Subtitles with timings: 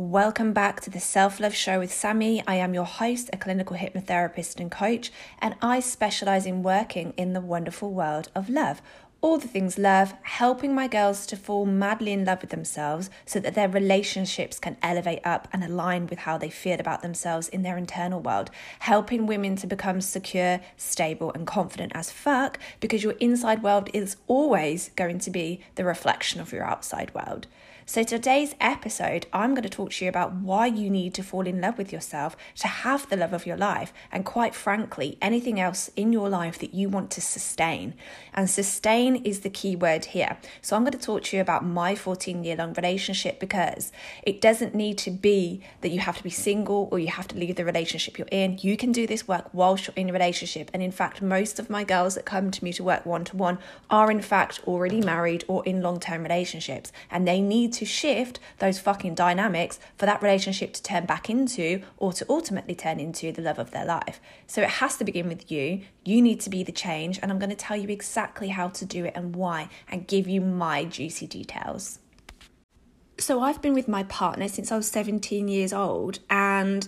[0.00, 2.42] Welcome back to the Self Love Show with Sammi.
[2.46, 7.34] I am your host, a clinical hypnotherapist and coach, and I specialize in working in
[7.34, 8.80] the wonderful world of love.
[9.20, 13.40] All the things love, helping my girls to fall madly in love with themselves so
[13.40, 17.60] that their relationships can elevate up and align with how they feel about themselves in
[17.60, 18.50] their internal world.
[18.78, 24.16] Helping women to become secure, stable, and confident as fuck because your inside world is
[24.28, 27.46] always going to be the reflection of your outside world.
[27.90, 31.44] So, today's episode, I'm going to talk to you about why you need to fall
[31.44, 35.58] in love with yourself to have the love of your life, and quite frankly, anything
[35.58, 37.94] else in your life that you want to sustain.
[38.32, 40.38] And sustain is the key word here.
[40.62, 43.90] So, I'm going to talk to you about my 14 year long relationship because
[44.22, 47.36] it doesn't need to be that you have to be single or you have to
[47.36, 48.56] leave the relationship you're in.
[48.62, 50.70] You can do this work whilst you're in a relationship.
[50.72, 53.36] And in fact, most of my girls that come to me to work one to
[53.36, 53.58] one
[53.90, 57.86] are in fact already married or in long term relationships, and they need to to
[57.86, 63.00] shift those fucking dynamics for that relationship to turn back into or to ultimately turn
[63.00, 64.20] into the love of their life.
[64.46, 65.80] So it has to begin with you.
[66.04, 68.84] You need to be the change, and I'm going to tell you exactly how to
[68.84, 72.00] do it and why and give you my juicy details.
[73.16, 76.86] So I've been with my partner since I was 17 years old, and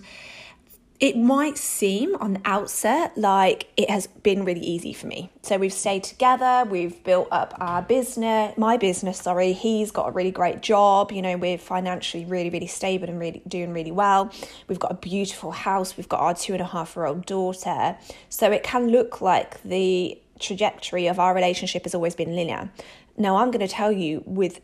[0.99, 5.29] it might seem on the outset like it has been really easy for me.
[5.41, 9.53] So we've stayed together, we've built up our business, my business, sorry.
[9.53, 13.41] He's got a really great job, you know, we're financially really, really stable and really
[13.47, 14.31] doing really well.
[14.67, 17.97] We've got a beautiful house, we've got our two and a half year old daughter.
[18.29, 22.71] So it can look like the trajectory of our relationship has always been linear.
[23.17, 24.61] Now, I'm going to tell you with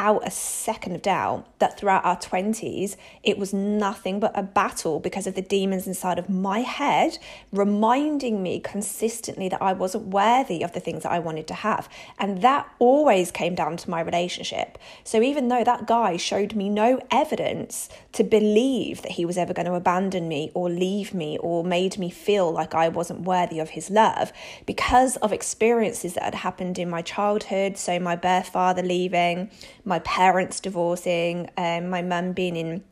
[0.00, 4.98] without a second of doubt that throughout our 20s, it was nothing but a battle
[4.98, 7.18] because of the demons inside of my head,
[7.52, 11.88] reminding me consistently that I wasn't worthy of the things that I wanted to have.
[12.18, 14.78] And that always came down to my relationship.
[15.04, 19.52] So even though that guy showed me no evidence to believe that he was ever
[19.52, 23.58] going to abandon me or leave me or made me feel like I wasn't worthy
[23.58, 24.32] of his love,
[24.64, 29.50] because of experiences that had happened in my childhood, so my birth father leaving,
[29.84, 32.84] my parents divorcing, um, my mum being in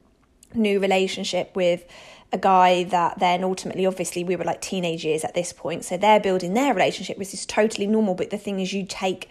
[0.55, 1.85] new relationship with
[2.33, 5.85] a guy that then ultimately obviously we were like teenage years at this point.
[5.85, 8.15] So they're building their relationship which is totally normal.
[8.15, 9.29] But the thing is you take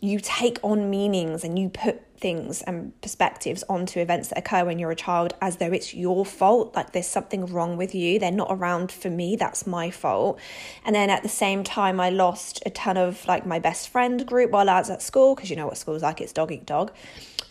[0.00, 4.78] you take on meanings and you put things and perspectives onto events that occur when
[4.78, 8.30] you're a child as though it's your fault like there's something wrong with you they're
[8.30, 10.40] not around for me that's my fault
[10.86, 14.24] and then at the same time i lost a ton of like my best friend
[14.24, 16.64] group while i was at school because you know what school's like it's dog eat
[16.64, 16.90] dog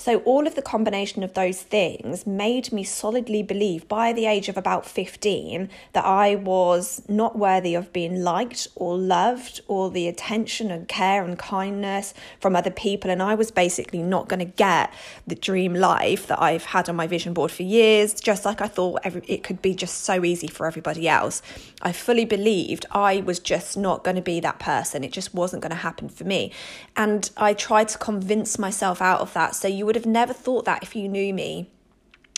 [0.03, 4.49] so, all of the combination of those things made me solidly believe by the age
[4.49, 10.09] of about 15 that I was not worthy of being liked or loved or the
[10.09, 13.09] attention and care and kindness from other people.
[13.09, 14.93] And I was basically not going to get
[15.27, 18.67] the dream life that I've had on my vision board for years, just like I
[18.67, 21.41] thought every, it could be just so easy for everybody else.
[21.81, 25.03] I fully believed I was just not going to be that person.
[25.03, 26.51] It just wasn't going to happen for me.
[26.95, 29.55] And I tried to convince myself out of that.
[29.55, 31.69] So, you would have never thought that if you knew me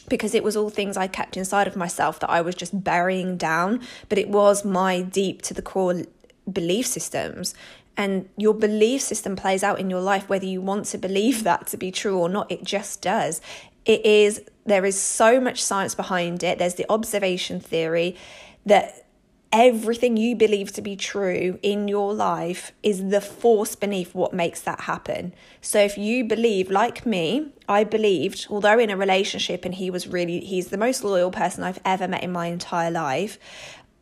[0.08, 3.38] because it was all things I kept inside of myself that I was just burying
[3.38, 3.82] down.
[4.10, 6.04] But it was my deep to the core
[6.52, 7.56] belief systems.
[7.98, 11.68] And your belief system plays out in your life, whether you want to believe that
[11.68, 13.42] to be true or not, it just does.
[13.86, 16.60] It is, there is so much science behind it.
[16.60, 18.18] There's the observation theory
[18.66, 19.06] that
[19.52, 24.60] everything you believe to be true in your life is the force beneath what makes
[24.60, 25.34] that happen.
[25.62, 30.08] So if you believe, like me, I believed, although in a relationship and he was
[30.08, 33.40] really, he's the most loyal person I've ever met in my entire life,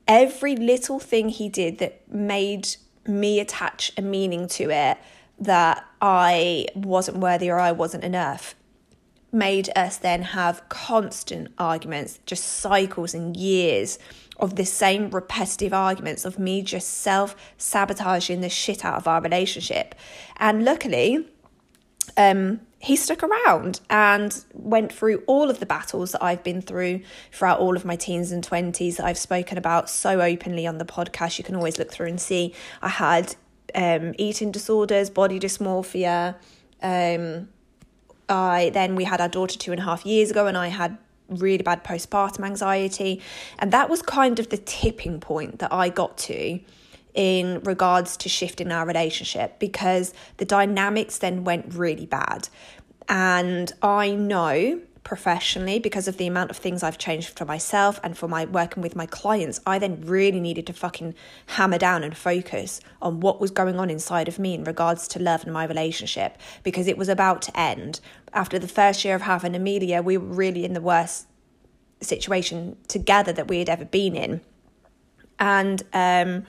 [0.07, 2.69] every little thing he did that made
[3.07, 4.97] me attach a meaning to it
[5.39, 8.55] that I wasn't worthy or I wasn't enough
[9.33, 13.97] made us then have constant arguments, just cycles and years
[14.37, 19.21] of the same repetitive arguments of me just self sabotaging the shit out of our
[19.21, 19.95] relationship.
[20.37, 21.27] And luckily,
[22.15, 26.99] um, he stuck around and went through all of the battles that I've been through
[27.31, 30.85] throughout all of my teens and 20s that I've spoken about so openly on the
[30.85, 31.37] podcast.
[31.37, 33.37] You can always look through and see I had
[33.73, 36.35] um, eating disorders, body dysmorphia.
[36.81, 37.47] Um,
[38.27, 40.97] I then we had our daughter two and a half years ago, and I had
[41.29, 43.21] really bad postpartum anxiety.
[43.59, 46.59] And that was kind of the tipping point that I got to
[47.13, 52.49] in regards to shifting our relationship because the dynamics then went really bad.
[53.07, 58.17] And I know professionally because of the amount of things I've changed for myself and
[58.17, 61.13] for my working with my clients, I then really needed to fucking
[61.47, 65.19] hammer down and focus on what was going on inside of me in regards to
[65.19, 67.99] love and my relationship because it was about to end.
[68.33, 71.27] After the first year of having Amelia, we were really in the worst
[72.01, 74.41] situation together that we had ever been in.
[75.39, 76.45] And um,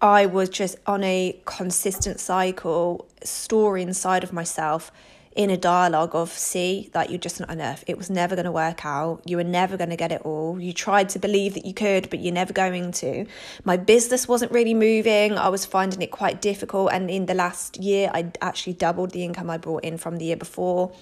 [0.00, 4.90] I was just on a consistent cycle, story inside of myself
[5.34, 7.82] in a dialogue of see that you're just not enough.
[7.86, 9.22] It was never going to work out.
[9.24, 10.60] You were never going to get it all.
[10.60, 13.26] You tried to believe that you could but you're never going to.
[13.64, 15.38] My business wasn't really moving.
[15.38, 19.24] I was finding it quite difficult and in the last year i actually doubled the
[19.24, 20.92] income i brought in from the year before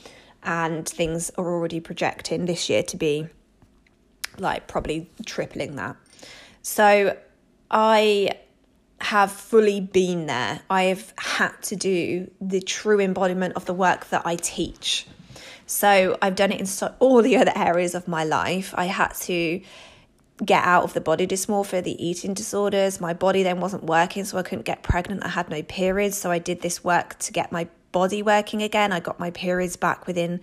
[0.43, 3.29] and things are already projecting this year to be
[4.39, 5.97] like probably tripling that.
[6.63, 7.17] So
[7.71, 8.31] i
[9.11, 10.61] have fully been there.
[10.71, 15.05] I have had to do the true embodiment of the work that I teach.
[15.67, 18.73] So I've done it in so, all the other areas of my life.
[18.77, 19.61] I had to
[20.45, 23.01] get out of the body dysmorphia, the eating disorders.
[23.01, 25.25] My body then wasn't working, so I couldn't get pregnant.
[25.25, 26.17] I had no periods.
[26.17, 28.93] So I did this work to get my body working again.
[28.93, 30.41] I got my periods back within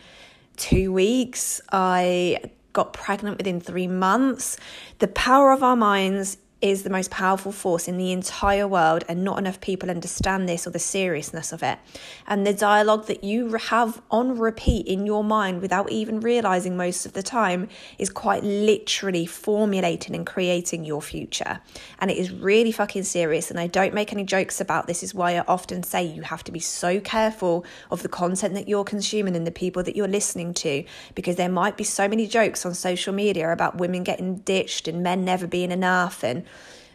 [0.58, 1.62] two weeks.
[1.72, 2.42] I
[2.74, 4.58] got pregnant within three months.
[5.00, 9.24] The power of our minds is the most powerful force in the entire world, and
[9.24, 11.78] not enough people understand this or the seriousness of it.
[12.26, 17.06] And the dialogue that you have on repeat in your mind without even realizing most
[17.06, 17.70] of the time
[18.00, 21.60] is quite literally formulating and creating your future.
[22.00, 23.52] And it is really fucking serious.
[23.52, 26.44] And I don't make any jokes about this, is why I often say you have
[26.46, 30.08] to be so careful of the content that you're consuming and the people that you're
[30.08, 30.84] listening to,
[31.14, 35.04] because there might be so many jokes on social media about women getting ditched and
[35.04, 36.47] men never being enough and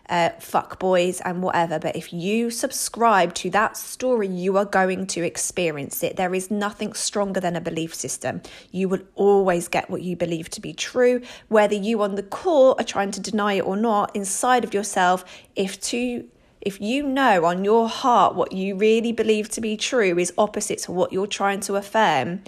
[0.09, 1.79] uh, fuck boys and whatever.
[1.79, 6.17] But if you subscribe to that story, you are going to experience it.
[6.17, 8.43] There is nothing stronger than a belief system.
[8.71, 12.75] You will always get what you believe to be true, whether you on the core
[12.79, 14.15] are trying to deny it or not.
[14.15, 15.25] Inside of yourself,
[15.57, 16.29] if to
[16.61, 20.79] if you know on your heart what you really believe to be true is opposite
[20.79, 22.41] to what you're trying to affirm,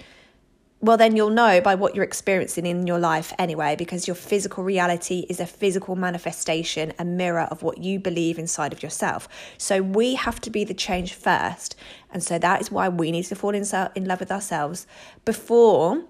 [0.85, 4.63] well, then you'll know by what you're experiencing in your life anyway, because your physical
[4.63, 9.27] reality is a physical manifestation, a mirror of what you believe inside of yourself.
[9.57, 11.75] So we have to be the change first.
[12.11, 13.65] And so that is why we need to fall in,
[13.95, 14.85] in love with ourselves
[15.25, 16.03] before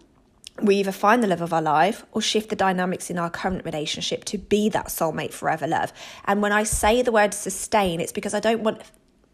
[0.62, 3.66] we either find the love of our life or shift the dynamics in our current
[3.66, 5.92] relationship to be that soulmate forever love.
[6.25, 8.81] And when I say the word sustain, it's because I don't want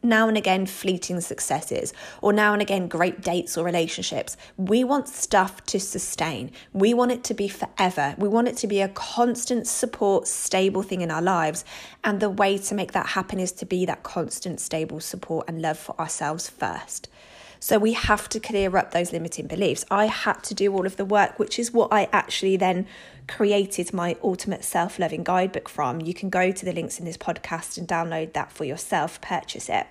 [0.03, 4.37] now and again fleeting successes or now and again great dates or relationships.
[4.57, 6.51] We want stuff to sustain.
[6.73, 8.15] We want it to be forever.
[8.17, 11.63] We want it to be a constant support, stable thing in our lives.
[12.03, 15.61] And the way to make that happen is to be that constant, stable support and
[15.61, 17.07] love for ourselves first.
[17.63, 19.85] So we have to clear up those limiting beliefs.
[19.91, 22.87] I had to do all of the work, which is what I actually then
[23.27, 26.01] created my ultimate self loving guidebook from.
[26.01, 29.69] You can go to the links in this podcast and download that for yourself, purchase
[29.69, 29.85] it.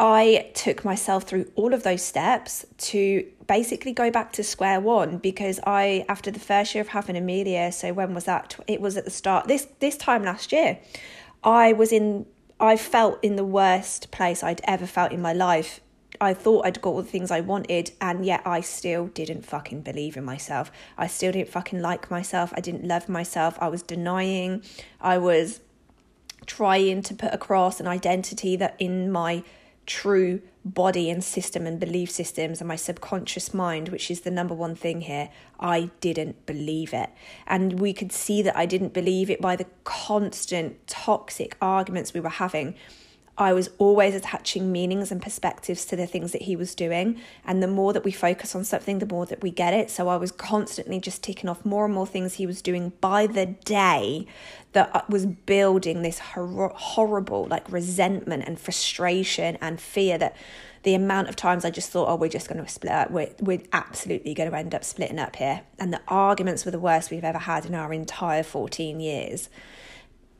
[0.00, 5.18] I took myself through all of those steps to basically go back to square one
[5.18, 8.56] because I, after the first year of having Amelia, so when was that?
[8.66, 10.80] It was at the start this this time last year.
[11.44, 12.26] I was in.
[12.58, 15.80] I felt in the worst place I'd ever felt in my life
[16.20, 19.80] I thought I'd got all the things I wanted, and yet I still didn't fucking
[19.80, 20.70] believe in myself.
[20.98, 22.52] I still didn't fucking like myself.
[22.54, 23.56] I didn't love myself.
[23.60, 24.62] I was denying.
[25.00, 25.60] I was
[26.46, 29.44] trying to put across an identity that in my
[29.86, 34.54] true body and system and belief systems and my subconscious mind, which is the number
[34.54, 37.10] one thing here, I didn't believe it.
[37.46, 42.20] And we could see that I didn't believe it by the constant toxic arguments we
[42.20, 42.74] were having
[43.38, 47.20] I was always attaching meanings and perspectives to the things that he was doing.
[47.44, 49.90] And the more that we focus on something, the more that we get it.
[49.90, 53.26] So I was constantly just ticking off more and more things he was doing by
[53.26, 54.26] the day
[54.72, 60.36] that uh, was building this hor- horrible, like resentment and frustration and fear that
[60.82, 63.10] the amount of times I just thought, oh, we're just going to split up.
[63.10, 65.62] We're, we're absolutely going to end up splitting up here.
[65.78, 69.50] And the arguments were the worst we've ever had in our entire 14 years.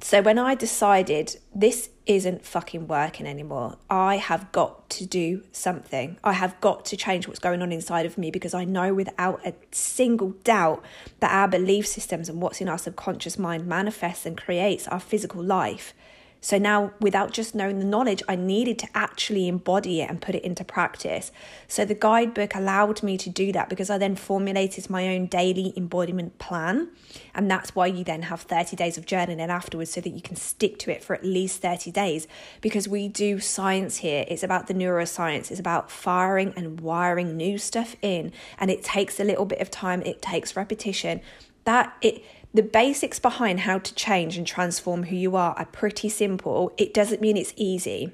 [0.02, 6.16] So when I decided this isn't fucking working anymore, I have got to do something.
[6.24, 9.46] I have got to change what's going on inside of me because I know without
[9.46, 10.82] a single doubt
[11.20, 15.42] that our belief systems and what's in our subconscious mind manifests and creates our physical
[15.42, 15.92] life.
[16.40, 20.34] So now, without just knowing the knowledge, I needed to actually embody it and put
[20.34, 21.32] it into practice.
[21.68, 25.74] So the guidebook allowed me to do that because I then formulated my own daily
[25.76, 26.88] embodiment plan.
[27.34, 30.36] And that's why you then have 30 days of journaling afterwards so that you can
[30.36, 32.26] stick to it for at least 30 days.
[32.62, 37.58] Because we do science here, it's about the neuroscience, it's about firing and wiring new
[37.58, 38.32] stuff in.
[38.58, 41.20] And it takes a little bit of time, it takes repetition.
[41.64, 46.08] That it the basics behind how to change and transform who you are are pretty
[46.08, 46.72] simple.
[46.76, 48.12] It doesn't mean it's easy.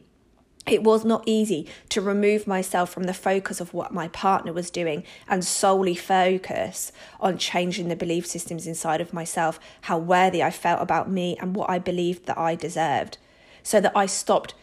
[0.66, 4.68] It was not easy to remove myself from the focus of what my partner was
[4.68, 6.90] doing and solely focus
[7.20, 11.54] on changing the belief systems inside of myself, how worthy I felt about me, and
[11.54, 13.18] what I believed that I deserved.
[13.62, 14.54] So that I stopped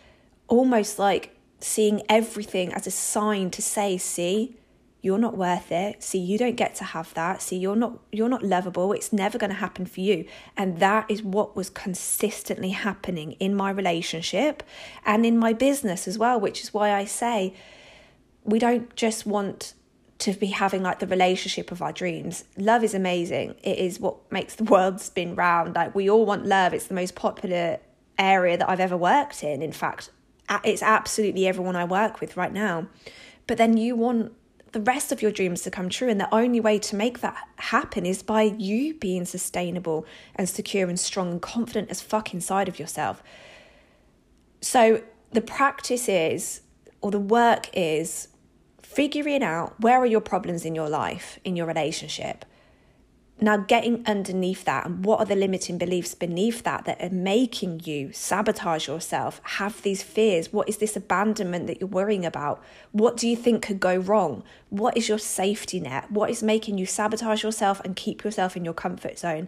[0.49, 4.57] almost like seeing everything as a sign to say, see,
[5.03, 8.29] you're not worth it see you don't get to have that see you're not you're
[8.29, 10.25] not lovable it's never going to happen for you
[10.57, 14.63] and that is what was consistently happening in my relationship
[15.05, 17.53] and in my business as well which is why I say
[18.43, 19.73] we don't just want
[20.19, 22.45] to be having like the relationship of our dreams.
[22.55, 23.55] Love is amazing.
[23.61, 25.75] It is what makes the world spin round.
[25.75, 26.73] Like we all want love.
[26.73, 27.79] It's the most popular
[28.17, 29.61] area that I've ever worked in.
[29.61, 30.11] In fact,
[30.63, 32.87] it's absolutely everyone I work with right now.
[33.47, 34.33] But then you want
[34.73, 36.09] the rest of your dreams to come true.
[36.09, 40.89] And the only way to make that happen is by you being sustainable and secure
[40.89, 43.23] and strong and confident as fuck inside of yourself.
[44.61, 45.01] So
[45.31, 46.61] the practice is,
[47.01, 48.29] or the work is,
[48.81, 52.45] figuring out where are your problems in your life, in your relationship,
[53.41, 57.81] now, getting underneath that and what are the limiting beliefs beneath that that are making
[57.83, 60.53] you sabotage yourself, have these fears?
[60.53, 62.63] What is this abandonment that you're worrying about?
[62.91, 64.43] What do you think could go wrong?
[64.69, 66.11] What is your safety net?
[66.11, 69.47] What is making you sabotage yourself and keep yourself in your comfort zone?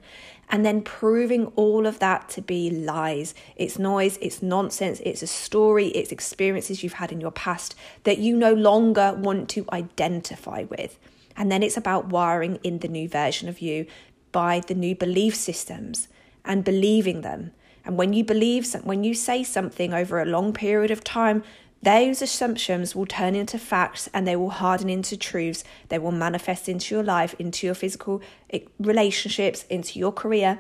[0.50, 3.36] And then proving all of that to be lies.
[3.56, 8.18] It's noise, it's nonsense, it's a story, it's experiences you've had in your past that
[8.18, 10.98] you no longer want to identify with.
[11.38, 13.86] And then it's about wiring in the new version of you
[14.32, 16.08] by the new belief systems
[16.44, 17.52] and believing them.
[17.84, 21.44] And when you believe, when you say something over a long period of time,
[21.82, 25.64] those assumptions will turn into facts and they will harden into truths.
[25.90, 30.60] They will manifest into your life, into your physical eh, relationships, into your career.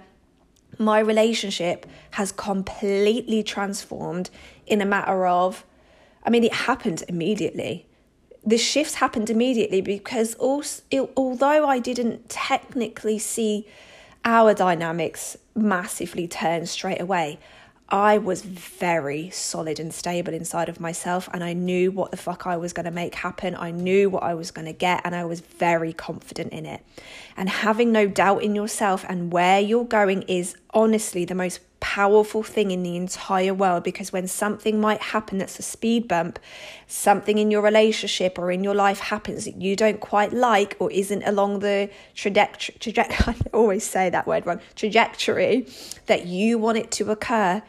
[0.77, 4.29] My relationship has completely transformed
[4.67, 5.65] in a matter of,
[6.24, 7.88] I mean, it happened immediately
[8.45, 13.67] the shifts happened immediately because also, although I didn't technically see
[14.23, 17.39] our dynamics massively turn straight away,
[17.87, 22.47] I was very solid and stable inside of myself, and I knew what the fuck
[22.47, 23.55] I was going to make happen.
[23.55, 26.81] I knew what I was going to get, and I was very confident in it.
[27.37, 32.41] And having no doubt in yourself and where you're going is honestly the most powerful
[32.41, 36.39] thing in the entire world because when something might happen that's a speed bump,
[36.87, 40.91] something in your relationship or in your life happens that you don't quite like or
[40.91, 42.75] isn't along the trajectory,
[43.27, 45.67] I always say that word wrong, trajectory
[46.07, 47.61] that you want it to occur,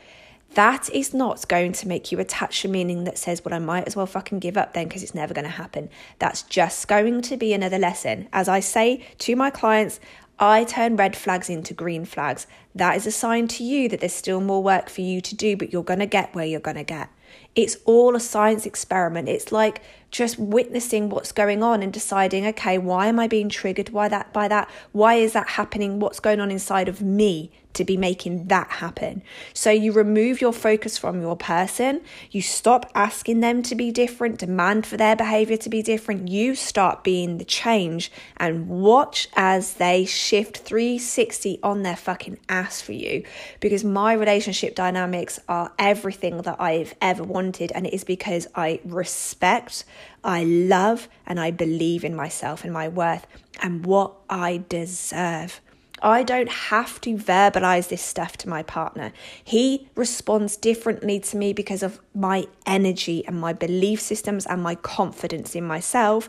[0.55, 3.87] that is not going to make you attach a meaning that says, well, I might
[3.87, 5.91] as well fucking give up then because it's never going to happen.
[6.19, 8.29] That's just going to be another lesson.
[8.33, 10.01] As I say to my clients,
[10.39, 12.47] I turn red flags into green flags.
[12.75, 15.57] That is a sign to you that there's still more work for you to do,
[15.57, 17.09] but you're going to get where you're going to get.
[17.55, 19.31] It's all a science experiment.
[19.31, 23.93] It's like just witnessing what's going on and deciding, okay, why am I being triggered
[23.93, 24.71] by that by that?
[24.93, 26.01] Why is that happening?
[26.01, 29.23] What's going on inside of me to be making that happen?
[29.53, 34.39] So you remove your focus from your person, you stop asking them to be different,
[34.39, 36.29] demand for their behavior to be different.
[36.29, 42.81] You start being the change and watch as they shift 360 on their fucking ass
[42.81, 43.25] for you
[43.61, 48.81] because my relationship dynamics are everything that I've ever wanted and it is because I
[48.85, 49.85] respect
[50.25, 53.27] I love and I believe in myself and my worth
[53.63, 55.61] and what I deserve.
[56.03, 59.13] I don't have to verbalize this stuff to my partner.
[59.43, 64.75] He responds differently to me because of my energy and my belief systems and my
[64.75, 66.29] confidence in myself.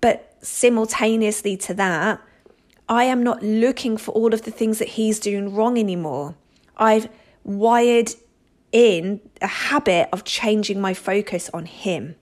[0.00, 2.20] But simultaneously to that,
[2.88, 6.36] I am not looking for all of the things that he's doing wrong anymore.
[6.76, 7.08] I've
[7.44, 8.14] wired
[8.72, 12.16] in a habit of changing my focus on him.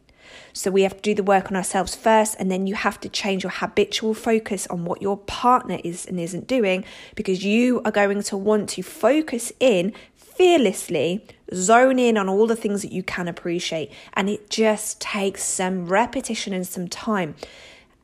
[0.58, 3.08] So we have to do the work on ourselves first, and then you have to
[3.08, 6.84] change your habitual focus on what your partner is and isn't doing
[7.14, 11.24] because you are going to want to focus in fearlessly,
[11.54, 13.92] zone in on all the things that you can appreciate.
[14.14, 17.36] And it just takes some repetition and some time.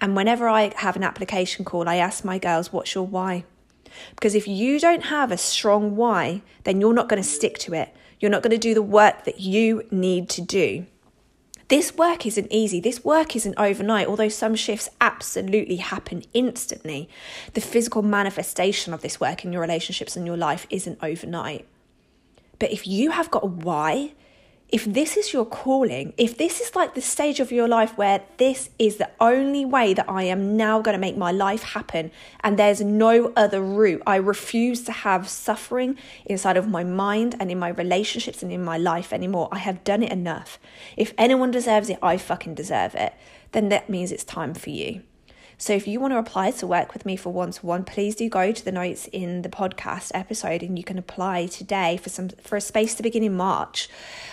[0.00, 3.42] And whenever I have an application call, I ask my girls, What's your why?
[4.14, 7.75] Because if you don't have a strong why, then you're not going to stick to
[7.75, 10.87] it You're not going to do the work that you need to do.
[11.68, 12.80] This work isn't easy.
[12.80, 17.09] This work isn't overnight, although some shifts absolutely happen instantly.
[17.54, 21.66] The physical manifestation of this work in your relationships and your life isn't overnight.
[22.59, 24.12] But if you have got a why,
[24.68, 28.23] if this is your calling, if this is like the stage of your life where
[28.38, 32.11] this is the only way that I am now going to make my life happen
[32.40, 37.50] and there's no other route, I refuse to have suffering inside of my mind and
[37.50, 39.49] in my relationships and in my life anymore.
[39.52, 40.59] I have done it enough.
[40.97, 43.14] If anyone deserves it, I fucking deserve it.
[43.52, 45.02] Then that means it's time for you.
[45.56, 48.16] So if you want to apply to work with me for one to one, please
[48.16, 52.08] do go to the notes in the podcast episode and you can apply today for
[52.08, 53.88] some for a space to begin in March.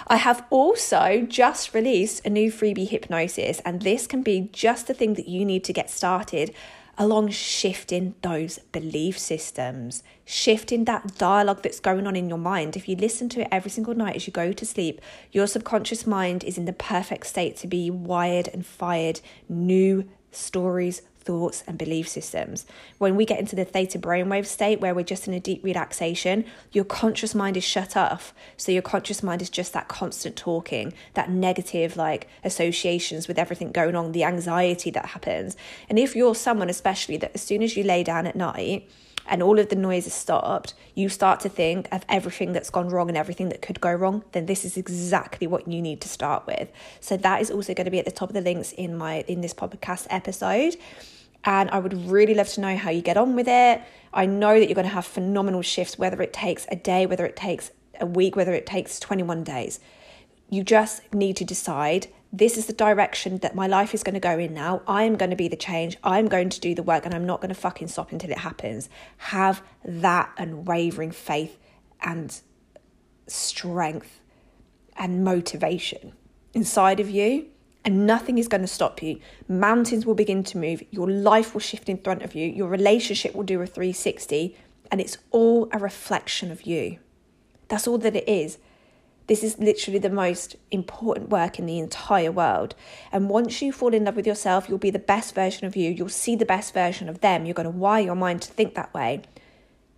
[0.08, 4.94] I have also just released a new freebie hypnosis and this can be just the
[4.94, 6.54] thing that you need to get started
[6.98, 12.76] along shifting those belief systems, shifting that dialogue that's going on in your mind.
[12.76, 15.02] If you listen to it every single night as you go to sleep,
[15.32, 21.02] your subconscious mind is in the perfect state to be wired and fired new stories,
[21.32, 22.66] thoughts, and belief systems.
[22.98, 26.44] When we get into the theta brainwave state where we're just in a deep relaxation,
[26.74, 28.34] your conscious mind is shut off.
[28.58, 33.72] So your conscious mind is just that constant talking, that negative like associations with everything
[33.72, 35.56] going on, the anxiety that happens.
[35.88, 38.90] And if you're someone, especially that as soon as you lay down at night,
[39.28, 42.90] and all of the noise is stopped, you start to think of everything that's gone
[42.90, 46.10] wrong and everything that could go wrong, then this is exactly what you need to
[46.10, 46.70] start with.
[47.00, 49.24] So that is also going to be at the top of the links in my
[49.28, 50.76] in this podcast episode.
[51.44, 53.82] And I would really love to know how you get on with it.
[54.14, 57.26] I know that you're going to have phenomenal shifts, whether it takes a day, whether
[57.26, 59.80] it takes a week, whether it takes 21 days.
[60.50, 64.20] You just need to decide this is the direction that my life is going to
[64.20, 64.82] go in now.
[64.88, 65.98] I am going to be the change.
[66.04, 68.40] I'm going to do the work and I'm not going to fucking stop until it
[68.40, 68.90] happens.
[69.18, 71.58] Have that unwavering faith
[72.02, 72.40] and
[73.28, 74.22] strength
[74.96, 76.14] and motivation
[76.54, 77.48] inside of you,
[77.84, 79.20] and nothing is going to stop you.
[79.48, 83.34] Mountains will begin to move, your life will shift in front of you, your relationship
[83.34, 84.56] will do a 360,
[84.92, 87.00] and it's all a reflection of you.
[87.68, 88.58] That's all that it is.
[89.28, 92.76] This is literally the most important work in the entire world.
[93.14, 95.90] And once you fall in love with yourself, you'll be the best version of you.
[95.90, 97.46] You'll see the best version of them.
[97.46, 99.22] You're going to wire your mind to think that way.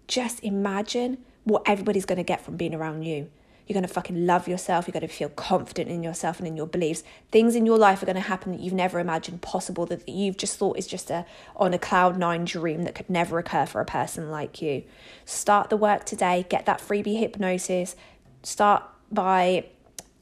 [0.07, 3.29] Just imagine what everybody's going to get from being around you.
[3.67, 4.87] You're going to fucking love yourself.
[4.87, 7.03] You're going to feel confident in yourself and in your beliefs.
[7.31, 10.37] Things in your life are going to happen that you've never imagined possible, that you've
[10.37, 13.79] just thought is just a on a cloud nine dream that could never occur for
[13.81, 14.83] a person like you.
[15.25, 16.45] Start the work today.
[16.49, 17.95] Get that freebie hypnosis.
[18.43, 19.65] Start by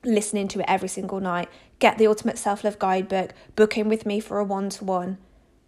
[0.04, 1.50] listening to it every single night.
[1.80, 5.18] Get the Ultimate Self Love Guidebook, book in with me for a one to one.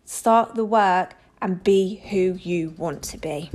[0.06, 3.50] Start the work and be who you want to be.